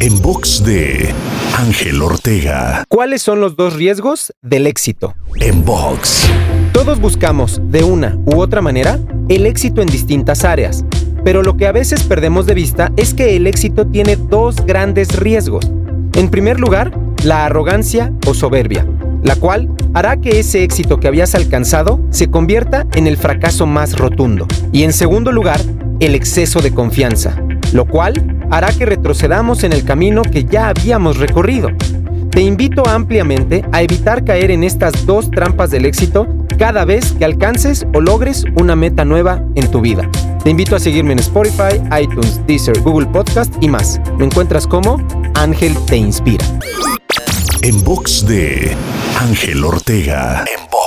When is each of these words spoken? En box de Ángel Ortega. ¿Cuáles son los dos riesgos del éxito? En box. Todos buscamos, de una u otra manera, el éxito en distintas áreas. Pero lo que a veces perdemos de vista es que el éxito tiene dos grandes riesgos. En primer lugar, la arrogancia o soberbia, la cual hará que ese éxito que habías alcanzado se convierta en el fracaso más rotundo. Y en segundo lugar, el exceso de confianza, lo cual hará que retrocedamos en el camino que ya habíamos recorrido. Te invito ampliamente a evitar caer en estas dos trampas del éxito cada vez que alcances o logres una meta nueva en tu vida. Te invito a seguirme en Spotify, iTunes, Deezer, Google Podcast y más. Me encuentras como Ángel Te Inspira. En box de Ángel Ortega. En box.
En 0.00 0.20
box 0.20 0.64
de 0.64 1.14
Ángel 1.56 2.02
Ortega. 2.02 2.84
¿Cuáles 2.88 3.22
son 3.22 3.40
los 3.40 3.56
dos 3.56 3.74
riesgos 3.74 4.32
del 4.42 4.66
éxito? 4.66 5.14
En 5.40 5.64
box. 5.64 6.28
Todos 6.72 7.00
buscamos, 7.00 7.60
de 7.64 7.84
una 7.84 8.18
u 8.26 8.40
otra 8.40 8.60
manera, 8.60 8.98
el 9.28 9.46
éxito 9.46 9.80
en 9.80 9.88
distintas 9.88 10.44
áreas. 10.44 10.84
Pero 11.24 11.42
lo 11.42 11.56
que 11.56 11.66
a 11.68 11.72
veces 11.72 12.02
perdemos 12.02 12.46
de 12.46 12.54
vista 12.54 12.92
es 12.96 13.14
que 13.14 13.36
el 13.36 13.46
éxito 13.46 13.86
tiene 13.86 14.16
dos 14.16 14.56
grandes 14.66 15.16
riesgos. 15.16 15.70
En 16.14 16.28
primer 16.28 16.58
lugar, 16.58 16.92
la 17.22 17.46
arrogancia 17.46 18.12
o 18.26 18.34
soberbia, 18.34 18.86
la 19.22 19.36
cual 19.36 19.68
hará 19.94 20.16
que 20.16 20.40
ese 20.40 20.64
éxito 20.64 20.98
que 20.98 21.06
habías 21.06 21.34
alcanzado 21.34 22.00
se 22.10 22.28
convierta 22.28 22.86
en 22.94 23.06
el 23.06 23.16
fracaso 23.16 23.66
más 23.66 23.96
rotundo. 23.96 24.48
Y 24.72 24.82
en 24.82 24.92
segundo 24.92 25.30
lugar, 25.30 25.60
el 26.00 26.16
exceso 26.16 26.60
de 26.60 26.72
confianza, 26.72 27.36
lo 27.72 27.86
cual 27.86 28.46
hará 28.50 28.72
que 28.72 28.86
retrocedamos 28.86 29.64
en 29.64 29.72
el 29.72 29.84
camino 29.84 30.22
que 30.22 30.44
ya 30.44 30.68
habíamos 30.68 31.18
recorrido. 31.18 31.70
Te 32.30 32.40
invito 32.40 32.86
ampliamente 32.86 33.64
a 33.72 33.82
evitar 33.82 34.24
caer 34.24 34.50
en 34.50 34.64
estas 34.64 35.04
dos 35.04 35.30
trampas 35.30 35.70
del 35.70 35.84
éxito 35.84 36.26
cada 36.58 36.84
vez 36.84 37.12
que 37.12 37.24
alcances 37.24 37.86
o 37.94 38.00
logres 38.00 38.44
una 38.56 38.74
meta 38.74 39.04
nueva 39.04 39.42
en 39.54 39.70
tu 39.70 39.80
vida. 39.80 40.08
Te 40.42 40.50
invito 40.50 40.74
a 40.74 40.80
seguirme 40.80 41.12
en 41.12 41.18
Spotify, 41.18 41.80
iTunes, 42.00 42.40
Deezer, 42.46 42.80
Google 42.80 43.06
Podcast 43.06 43.54
y 43.60 43.68
más. 43.68 44.00
Me 44.18 44.24
encuentras 44.24 44.66
como 44.66 44.96
Ángel 45.34 45.76
Te 45.86 45.96
Inspira. 45.96 46.44
En 47.62 47.84
box 47.84 48.26
de 48.26 48.74
Ángel 49.20 49.62
Ortega. 49.62 50.44
En 50.56 50.64
box. 50.70 50.81